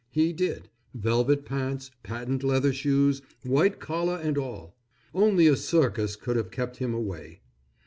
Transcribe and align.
He 0.09 0.33
did, 0.33 0.67
velvet 0.95 1.45
pants, 1.45 1.91
patent 2.01 2.43
leather 2.43 2.73
shoes, 2.73 3.21
white 3.43 3.79
collar 3.79 4.15
and 4.17 4.35
all. 4.35 4.75
Only 5.13 5.45
a 5.45 5.55
circus 5.55 6.15
could 6.15 6.37
have 6.37 6.49
kept 6.49 6.77
him 6.77 6.91
away. 6.95 7.41